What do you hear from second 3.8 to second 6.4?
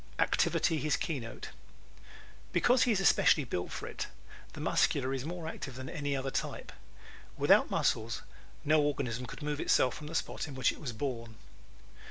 it the Muscular is more active than any other